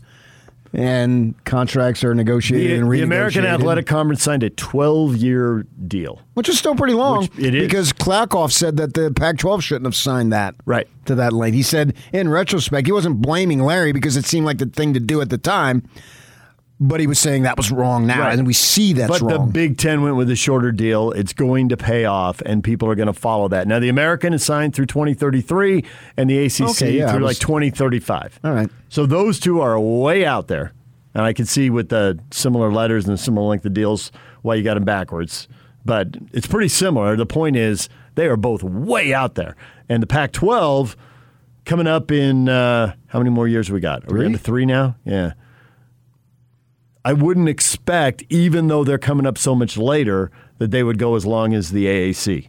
[0.72, 3.44] and contracts are The, negotiated and the American.
[3.46, 6.20] Athletic Conference signed a 12 year deal.
[6.35, 7.22] which is still pretty long.
[7.22, 7.62] Which it is.
[7.66, 10.87] because Kliavkoff said that the Pac-12 shouldn't have signed that Right.
[11.07, 11.55] to that length.
[11.55, 15.01] He said in retrospect he wasn't blaming Larry because it seemed like the thing to
[15.01, 15.83] do at the time,
[16.80, 18.38] but he was saying that was wrong now, Right.
[18.38, 19.38] and we see that's but the.
[19.38, 21.10] Big Ten went with a shorter deal.
[21.12, 23.66] It's going to pay off, and people are going to follow that.
[23.66, 25.84] Now, the American is signed through 2033,
[26.16, 28.40] and the ACC Okay, yeah, through was- like 2035.
[28.44, 28.70] All right.
[28.88, 30.72] So those two are way out there.
[31.14, 34.12] And I can see with the similar letters and the similar length of deals
[34.42, 35.48] why you got them backwards.
[35.84, 37.16] But it's pretty similar.
[37.16, 39.56] The point is, they are both way out there.
[39.88, 40.96] And the Pac 12
[41.64, 44.02] coming up in uh, how many more years we got?
[44.04, 44.26] Are we Three?
[44.26, 44.96] into three now?
[45.04, 45.32] Yeah.
[47.04, 51.14] I wouldn't expect, even though they're coming up so much later, that they would go
[51.14, 52.48] as long as the AAC,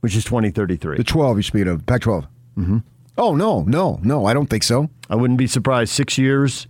[0.00, 0.98] which is 2033.
[0.98, 2.26] the 12 you speak of, Pac-12.
[2.58, 2.78] Mm-hmm.
[3.18, 4.90] Oh no, no, no, I don't think so.
[5.08, 5.92] I wouldn't be surprised.
[5.92, 6.66] Six years.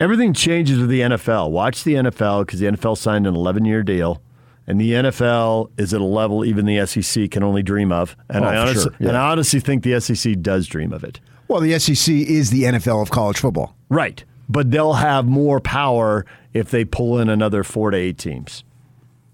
[0.00, 1.50] Everything changes with the NFL.
[1.50, 4.20] Watch the NFL because the NFL signed an 11 year deal,
[4.66, 8.16] and the NFL is at a level even the SEC can only dream of.
[8.28, 9.08] And, Oh, I, honestly, sure, yeah.
[9.08, 11.20] and I honestly think the SEC does dream of it.
[11.48, 13.76] Well, the SEC is the NFL of college football.
[13.88, 14.24] Right.
[14.52, 18.64] But they'll have more power if they pull in another four to eight teams.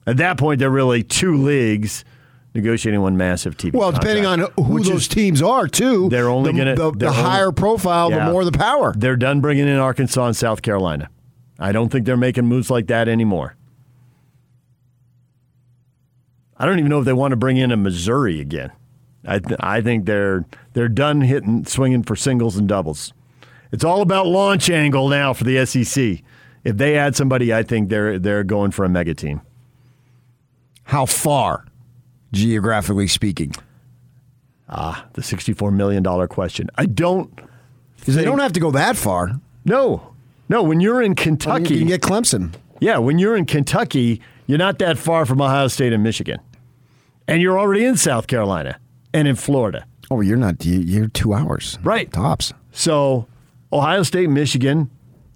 [0.06, 2.04] At that point, they're really two leagues
[2.54, 3.74] negotiating one massive TV.
[3.74, 6.08] Well, depending on who those is- teams are, too.
[6.08, 8.26] They're only the, gonna- the, the only- higher profile, Yeah.
[8.26, 8.94] the more the power.
[8.96, 11.10] They're done bringing in Arkansas and South Carolina.
[11.58, 13.56] I don't think they're making moves like that anymore.
[16.56, 18.72] I don't even know if they want to bring in a Missouri again.
[19.26, 23.12] I th- I think they're they're done hitting swinging for singles and doubles.
[23.72, 26.22] It's all about launch angle now for the SEC.
[26.64, 29.40] If they add somebody, I think they're they're going for a mega team.
[30.84, 31.66] How far,
[32.32, 33.52] geographically speaking?
[34.68, 36.68] Ah, the sixty-four million dollar question.
[36.76, 37.30] I don't.
[37.98, 39.40] Because they don't have to go that far.
[39.64, 40.14] No,
[40.48, 40.62] no.
[40.62, 42.54] When you're in Kentucky, you can get Clemson.
[42.80, 46.38] Yeah, when you're in Kentucky, you're not that far from Ohio State and Michigan.
[47.26, 48.78] And you're already in South Carolina
[49.12, 49.86] and in Florida.
[50.10, 50.64] Oh, you're not.
[50.64, 51.78] You're two hours.
[51.82, 52.10] Right.
[52.10, 52.54] Tops.
[52.72, 53.26] So,
[53.72, 54.90] Ohio State, Michigan,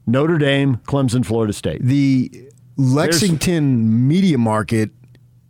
[0.06, 1.82] Notre Dame, Clemson, Florida State.
[1.82, 2.30] The
[2.76, 4.90] Lexington media market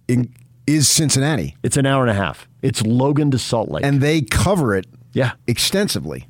[0.09, 0.33] in,
[0.67, 2.49] is Cincinnati, It's an hour and a half.
[2.63, 3.85] It's Logan to Salt Lake.
[3.85, 6.27] and they cover it yeah, extensively.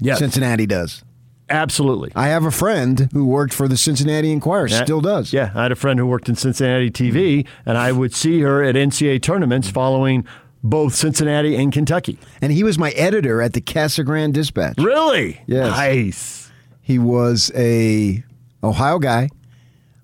[0.00, 1.02] yes, Cincinnati does.
[1.48, 2.10] absolutely.
[2.16, 4.82] I have a friend who worked for the Cincinnati Enquirer, Yeah.
[4.84, 5.32] still does.
[5.32, 8.62] Yeah, I had a friend who worked in Cincinnati TV, and I would see her
[8.64, 10.24] at NCAA tournaments following
[10.70, 12.18] both Cincinnati and Kentucky.
[12.40, 14.78] And he was my editor at the Casa Grande Dispatch.
[14.78, 15.40] Really?
[15.46, 15.70] Yes.
[15.70, 16.50] Nice.
[16.82, 18.22] He was a
[18.62, 19.28] Ohio guy,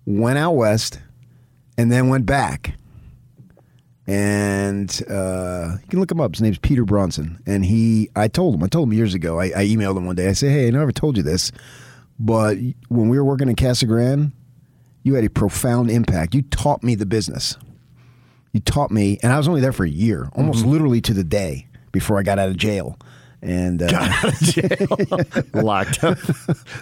[0.07, 1.01] went out west,
[1.77, 2.75] and then went back.
[4.07, 6.35] And uh, you can look him up.
[6.35, 7.41] His name's Peter Bronson.
[7.47, 9.39] And he, I told him, I told him years ago.
[9.39, 10.29] I, I emailed him one day.
[10.29, 11.53] I said, "Hey, I never told you this,
[12.19, 14.33] but when we were working in Casa Grande,
[15.05, 16.35] you had a profound impact.
[16.35, 17.57] You taught me the business.
[18.53, 21.25] You taught me, and I was only there for a year, almost literally to the
[21.25, 22.99] day before I got out of jail.
[23.45, 26.17] And uh, got out of jail, Locked up.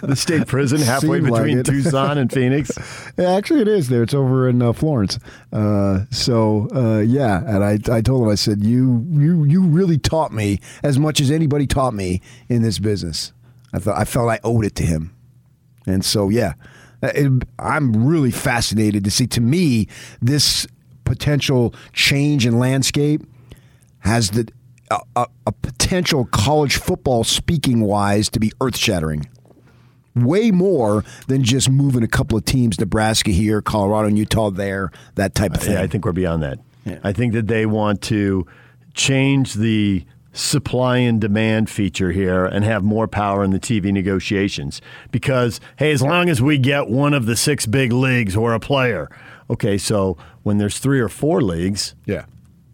[0.03, 1.65] the state prison halfway Seemed between it.
[1.65, 2.71] Tucson and Phoenix.
[3.17, 4.03] Actually, it is there.
[4.03, 5.17] It's over in uh, Florence.
[5.51, 9.97] Uh, so uh, yeah, and I, I told him, I said, you you you really
[9.97, 13.33] taught me as much as anybody taught me in this business.
[13.73, 15.15] I thought I felt I owed it to him,
[15.87, 16.53] and so yeah,
[17.01, 19.25] it, I'm really fascinated to see.
[19.25, 19.87] To me,
[20.21, 20.67] this
[21.03, 23.21] potential change in landscape
[23.99, 24.47] has the
[24.89, 29.27] a, a, a potential college football speaking wise to be earth shattering
[30.15, 34.91] way more than just moving a couple of teams, Nebraska here, Colorado and Utah there,
[35.15, 35.73] that type of thing.
[35.73, 36.59] Yeah, I think we're beyond that.
[37.03, 38.45] I think that they want to
[38.93, 44.81] change the supply and demand feature here and have more power in the TV negotiations.
[45.11, 48.59] Because, hey, as long as we get one of the six big leagues or a
[48.59, 49.09] player,
[49.51, 52.25] okay, so when there's three or four leagues, yeah.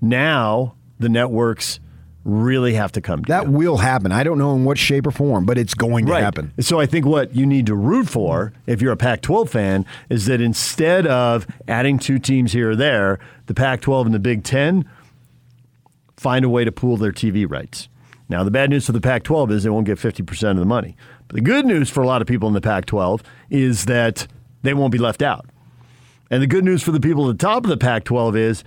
[0.02, 1.80] now the networks
[2.24, 3.58] really have to come That together.
[3.58, 4.12] will happen.
[4.12, 6.24] I don't know in what shape or form, but it's going to Right.
[6.24, 6.52] happen.
[6.60, 9.86] So I think what you need to root for, if you're a Pac 12 fan,
[10.10, 14.20] is that instead of adding two teams here or there, the Pac 12 and the
[14.20, 14.84] Big Ten
[16.18, 17.88] find a way to pool their TV rights.
[18.30, 20.66] Now, the bad news for the Pac 12 is they won't get 50% of the
[20.66, 20.98] money.
[21.30, 24.28] But the good news for a lot of people in the Pac 12 is that
[24.64, 25.46] they won't be left out.
[26.30, 28.64] And the good news for the people at the top of the Pac 12 is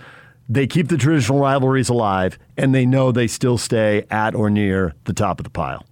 [0.49, 4.95] they keep the traditional rivalries alive and they know they still stay at or near
[5.05, 5.85] the top of the pile.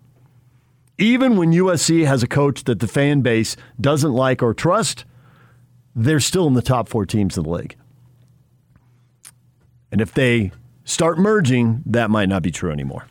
[0.97, 5.05] Even when USC has a coach that the fan base doesn't like or trust,
[5.95, 7.77] they're still in the top four teams in the league.
[9.91, 10.51] And if they
[10.83, 13.07] start merging, that might not be true anymore.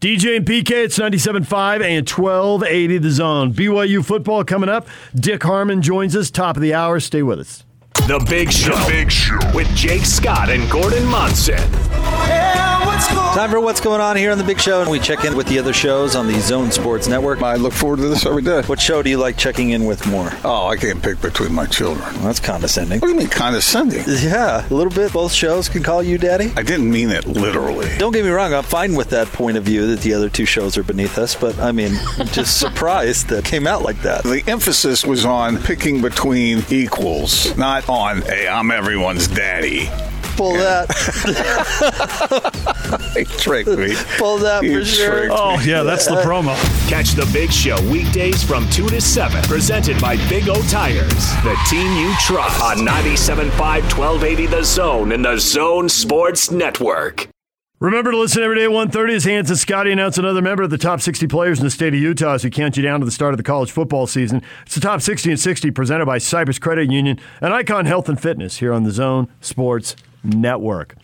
[0.00, 3.52] DJ and PK, it's 97.5 and 1280 the zone.
[3.54, 4.88] BYU football coming up.
[5.14, 6.98] Dick Harmon joins us, top of the hour.
[7.00, 7.64] Stay with us.
[7.94, 8.76] The Big Show.
[8.88, 9.38] Big Show.
[9.54, 11.60] With Jake Scott and Gordon Monson.
[13.08, 15.46] Time for what's going on here on the Big Show, and we check in with
[15.46, 17.42] the other shows on the Zone Sports Network.
[17.42, 18.62] I look forward to this every day.
[18.62, 20.30] What show do you like checking in with more?
[20.44, 22.04] Oh, I can't pick between my children.
[22.16, 23.00] Well, that's condescending.
[23.00, 24.04] What do you mean condescending?
[24.06, 25.12] Yeah, a little bit.
[25.12, 26.52] Both shows can call you daddy.
[26.56, 27.88] I didn't mean it literally.
[27.98, 30.44] Don't get me wrong, I'm fine with that point of view that the other two
[30.44, 31.92] shows are beneath us, but I mean,
[32.32, 34.22] just surprised that it came out like that.
[34.24, 39.88] The emphasis was on picking between equals, not on, hey, I'm everyone's daddy.
[40.36, 40.88] Pull that.
[43.16, 43.94] He tricked me.
[44.18, 45.18] Pull that You for sure.
[45.20, 46.54] tricked Oh, yeah, that's the promo.
[46.88, 49.42] Catch the Big Show weekdays from 2 to 7.
[49.44, 51.08] Presented by Big O Tires.
[51.42, 52.60] The team you trust.
[52.62, 57.28] On 97.5 1280 The Zone and the Zone Sports Network.
[57.80, 60.70] Remember to listen every day at 1.30 as Hans and Scotty announce another member of
[60.70, 63.04] the top 60 players in the state of Utah as we count you down to
[63.06, 64.40] the start of the college football season.
[64.64, 68.20] It's the top 60 and 60 presented by Cyprus Credit Union and Icon Health and
[68.20, 70.96] Fitness here on the Zone Sports Network.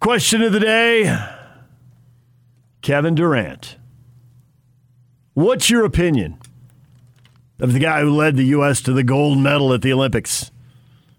[0.00, 1.18] Question of the day
[2.82, 3.76] Kevin Durant.
[5.34, 6.38] What's your opinion
[7.60, 8.80] of the guy who led the U.S.
[8.82, 10.50] to the gold medal at the Olympics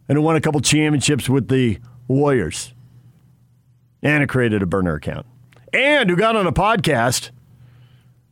[0.07, 2.73] and who won a couple championships with the Warriors
[4.01, 5.25] and created a burner account
[5.73, 7.31] and who got on a podcast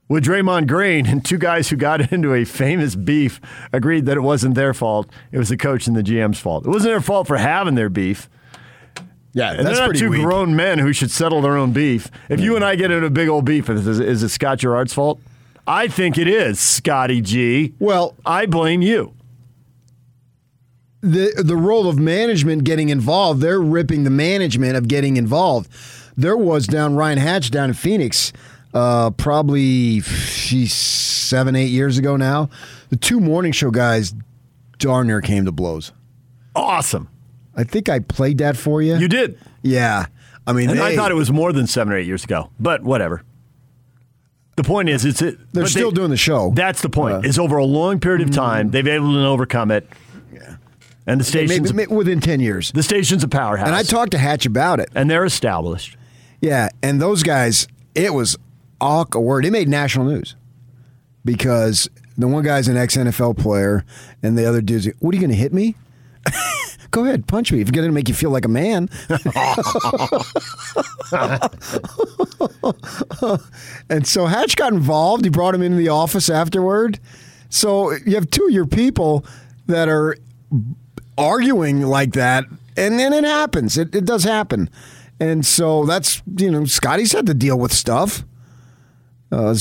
[0.10, 3.39] with Draymond Green and two guys who got into a famous beef
[3.74, 5.10] agreed that it wasn't their fault.
[5.32, 6.66] It was the coach and the GM's fault.
[6.66, 8.30] It wasn't their fault for having their beef.
[9.34, 10.22] Yeah, And that's they're not two weak.
[10.24, 12.10] grown men who should settle their own beef.
[12.30, 14.93] If you and I get into a big old beef, is, is it Scott Garrard's
[14.93, 15.20] fault?
[15.68, 17.74] I think it is, Scotty G.
[17.78, 19.14] Well, I blame you.
[21.01, 23.41] the the role of management getting involved.
[23.41, 25.70] They're ripping the management of getting involved.
[26.16, 28.34] There was down Ryan Hatch down in Phoenix,
[28.74, 32.49] uh, probably geez, seven eight years ago now.
[32.89, 34.13] The two morning show guys
[34.80, 35.91] darn near came to blows.
[36.55, 37.09] Awesome.
[37.55, 38.95] I think I played that for you.
[38.97, 39.39] You did.
[39.63, 40.05] Yeah.
[40.45, 42.84] I mean, And I thought it was more than seven or eight years ago, but
[42.84, 43.24] whatever.
[44.55, 45.38] The point is, it's it.
[45.53, 46.51] They're still doing the show.
[46.55, 47.15] That's the point.
[47.15, 49.88] Uh, is over a long period of time, they've been able to overcome it.
[50.34, 50.55] Yeah.
[51.05, 52.72] And the station's maybe, within ten years.
[52.72, 54.89] the station's a powerhouse, And I talked to Hatch about it.
[54.95, 55.95] and they're established.
[56.41, 58.36] Yeah, and those guys, it was
[58.82, 59.45] awkward.
[59.45, 60.36] It made national news
[61.25, 63.86] because the one guy's an ex NFL player,
[64.23, 65.75] and the other dude's, "What are you going to hit me?
[66.91, 68.89] Go ahead, punch me if you're going to make you feel like a man."
[73.89, 75.25] and so Hatch got involved.
[75.25, 76.99] He brought him into the office afterward.
[77.49, 79.25] So you have two of your people
[79.67, 80.15] that are
[81.17, 83.78] arguing like that, and then it happens.
[83.78, 84.69] It, it does happen.
[85.19, 88.23] And so that's, you know, Scotty's had to deal with stuff.
[89.30, 89.53] Uh,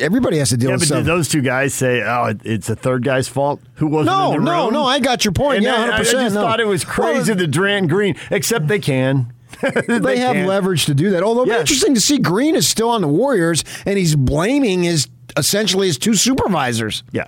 [0.00, 0.98] everybody has to deal Yeah, with but stuff.
[1.00, 3.60] did those two guys say, "Oh, it's a third guy's fault"?
[3.74, 4.72] Who wasn't no, in the no, room?
[4.74, 4.84] no.
[4.86, 5.56] I got your point.
[5.58, 6.40] And yeah, I- I, just no.
[6.40, 9.32] thought it was crazy Well, that Durant Green, except they can.
[9.88, 10.46] they, have can.
[10.46, 11.22] leverage to do that.
[11.22, 11.60] Although it'd Yes.
[11.62, 15.98] interesting to see Green is still on the Warriors and he's blaming his essentially his
[15.98, 17.02] two supervisors.
[17.12, 17.24] Yeah.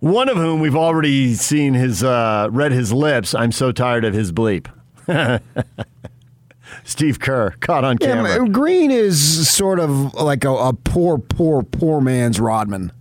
[0.00, 3.34] One of whom we've already seen his uh, read his lips.
[3.36, 4.66] I'm so tired of his bleep.
[6.84, 8.38] Steve Kerr caught on camera.
[8.38, 12.92] but Green is sort of like a, a poor, poor, poor man's Rodman.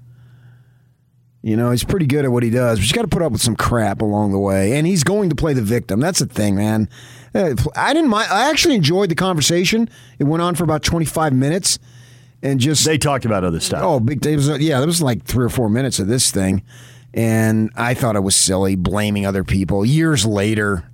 [1.44, 3.32] You know, he's pretty good at what he does, but you got to put up
[3.32, 4.78] with some crap along the way.
[4.78, 6.00] And he's going to play the victim.
[6.00, 6.88] That's the thing, man.
[7.34, 8.32] Uh, I didn't mind.
[8.32, 9.90] I actually enjoyed the conversation.
[10.20, 11.80] It went on for about 25 minutes.
[12.44, 12.86] And just.
[12.86, 13.82] They talked about other stuff.
[13.84, 14.24] Oh, big.
[14.26, 16.64] It was, yeah, there was like three or four minutes of this thing.
[17.14, 19.84] And I thought it was silly, blaming other people.
[19.84, 20.91] Years later, uh,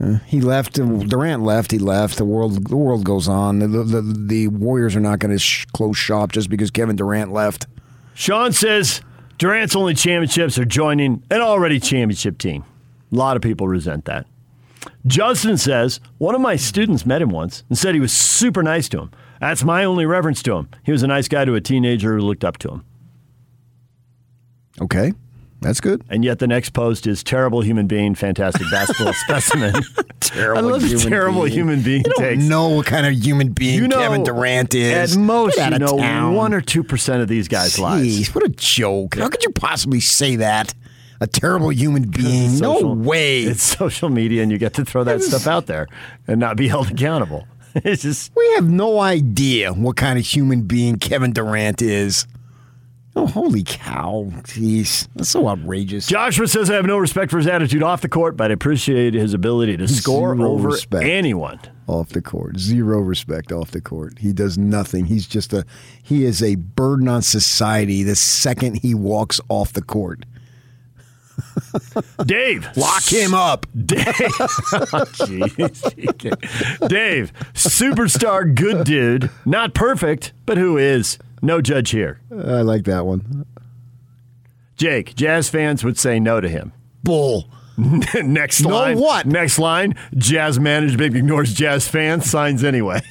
[0.00, 0.78] Uh, he left.
[0.78, 1.70] Uh, Durant left.
[1.70, 2.18] He left.
[2.18, 2.68] The world.
[2.68, 3.60] The world goes on.
[3.60, 7.32] The the, the Warriors are not going to sh- close shop just because Kevin Durant
[7.32, 7.66] left.
[8.14, 9.00] Sean says
[9.38, 12.64] Durant's only championships are joining an already championship team.
[13.12, 14.26] A lot of people resent that.
[15.06, 18.88] Justin says one of my students met him once and said he was super nice
[18.90, 19.10] to him.
[19.40, 20.68] That's my only reference to him.
[20.84, 22.84] He was a nice guy to a teenager who looked up to him.
[24.80, 25.12] Okay,
[25.60, 26.02] that's good.
[26.08, 29.74] And yet the next post is terrible human being, fantastic basketball specimen.
[30.20, 31.52] Terrible I love human terrible being.
[31.54, 35.16] human being You don't know what kind of human being You know, Kevin Durant is.
[35.16, 36.34] At most, you know town.
[36.34, 38.06] one or two percent of these guys' lives.
[38.28, 39.16] Jeez, what a joke!
[39.16, 40.74] How could you possibly say that?
[41.20, 42.58] A terrible human being?
[42.58, 43.42] No way.
[43.44, 45.86] It's social media, and you get to throw that stuff out there
[46.28, 47.46] and not be held accountable.
[47.84, 52.26] It's just We have no idea what kind of human being Kevin Durant is.
[53.18, 54.26] Oh, holy cow.
[54.42, 55.08] Jeez.
[55.16, 56.06] That's so outrageous.
[56.06, 59.14] Joshua says I have no respect for his attitude off the court, but I appreciate
[59.14, 61.04] his ability to score Zero over respect.
[61.04, 61.58] anyone.
[61.86, 62.58] Off the court.
[62.58, 64.18] Zero respect off the court.
[64.18, 65.06] He does nothing.
[65.06, 65.64] He's just a
[66.02, 70.26] he is a burden on society the second he walks off the court.
[72.26, 73.66] Dave, Lock him up.
[73.86, 74.04] Dave,
[75.16, 76.88] Jeez.
[76.88, 81.18] Dave, superstar, good dude, not perfect, but who is?
[81.46, 82.18] No judge here.
[82.32, 83.46] I like that one.
[84.76, 86.72] Jake, Jazz fans would say no to him.
[87.04, 87.48] Bull.
[87.78, 88.98] Next No line.
[88.98, 89.26] what?
[89.26, 89.94] Next line.
[90.16, 93.00] Jazz management ignores Jazz fans, signs anyway.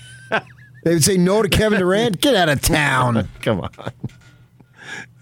[0.83, 2.21] They would say no to Kevin Durant.
[2.21, 3.27] Get out of town.
[3.41, 3.71] Come on.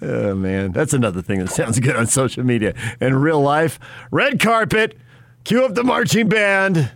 [0.02, 2.74] Oh man, that's another thing that sounds good on social media.
[3.00, 3.80] In real life,
[4.12, 4.98] red carpet,
[5.46, 6.92] cue up the marching band,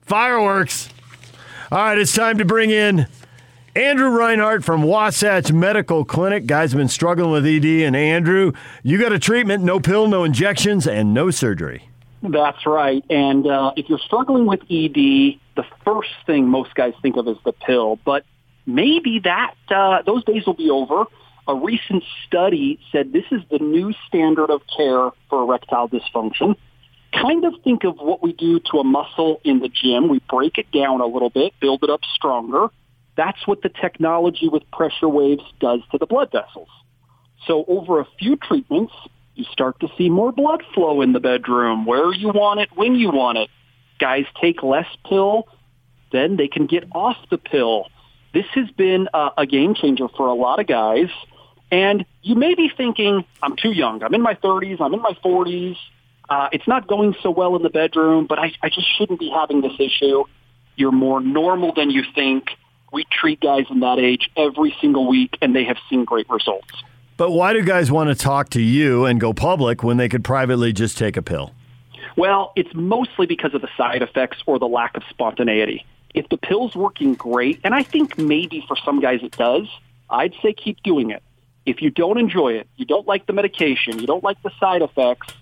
[0.00, 0.88] fireworks.
[1.70, 3.06] All right, it's time to bring in
[3.74, 6.44] Andrew Reinhardt from Wasatch Medical Clinic.
[6.44, 8.52] Guy's been struggling with ED, and Andrew,
[8.82, 11.88] you got a treatment, no pill, no injections, and no surgery.
[12.22, 13.02] That's right.
[13.08, 17.38] And uh, if you're struggling with ED, the first thing most guys think of is
[17.46, 17.98] the pill.
[18.04, 18.26] But
[18.66, 21.04] maybe that uh, those days will be over.
[21.48, 26.56] A recent study said this is the new standard of care for erectile dysfunction.
[27.14, 30.08] Kind of think of what we do to a muscle in the gym.
[30.08, 32.68] We break it down a little bit, build it up stronger.
[33.16, 36.68] That's what the technology with pressure waves does to the blood vessels.
[37.46, 38.92] So over a few treatments,
[39.34, 42.94] you start to see more blood flow in the bedroom where you want it, when
[42.94, 43.50] you want it.
[43.98, 45.46] Guys take less pill,
[46.10, 47.88] then they can get off the pill.
[48.34, 51.08] This has been a, game changer for a lot of guys.
[51.70, 54.02] And you may be thinking, I'm too young.
[54.02, 54.80] I'm in my 30s.
[54.80, 55.76] I'm in my 40s.
[56.28, 59.30] Uh, it's not going so well in the bedroom, but I, I just shouldn't be
[59.30, 60.24] having this issue.
[60.76, 62.44] You're more normal than you think.
[62.92, 66.68] We treat guys in that age every single week, and they have seen great results.
[67.16, 70.24] But why do guys want to talk to you and go public when they could
[70.24, 71.52] privately just take a pill?
[72.16, 75.86] Well, it's mostly because of the side effects or the lack of spontaneity.
[76.14, 79.66] If the pill's working great, and I think maybe for some guys it does,
[80.10, 81.22] I'd say keep doing it.
[81.64, 84.82] If you don't enjoy it, you don't like the medication, you don't like the side
[84.82, 85.32] effects,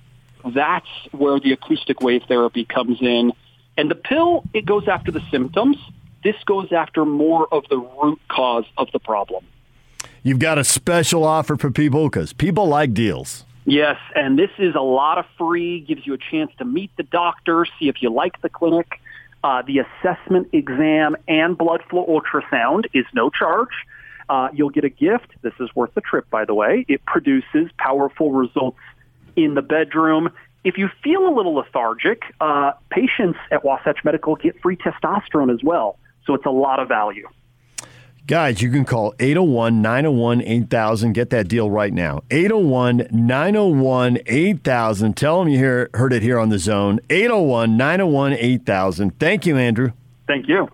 [0.44, 3.32] that's where the acoustic wave therapy comes in.
[3.76, 5.76] And the pill, it goes after the symptoms.
[6.22, 9.44] This goes after more of the root cause of the problem.
[10.22, 13.44] You've got a special offer for people because people like deals.
[13.64, 17.02] Yes, and this is a lot of free, gives you a chance to meet the
[17.04, 19.00] doctor, see if you like the clinic.
[19.42, 23.70] Uh, the assessment exam and blood flow ultrasound is no charge.
[24.28, 25.28] Uh, you'll get a gift.
[25.42, 26.84] This is worth the trip, by the way.
[26.88, 28.78] It produces powerful results
[29.36, 30.30] in the bedroom.
[30.62, 35.62] If you feel a little lethargic, uh, patients at Wasatch Medical get free testosterone as
[35.64, 35.98] well.
[36.26, 37.26] So it's a lot of value.
[38.26, 41.12] Guys, you can call 801 901 8000.
[41.14, 42.22] Get that deal right now.
[42.30, 45.16] 801 901 8000.
[45.16, 47.00] Tell them you hear, heard it here on the zone.
[47.10, 49.18] 801 901 8000.
[49.18, 49.92] Thank you, Andrew.
[50.28, 50.68] Thank you.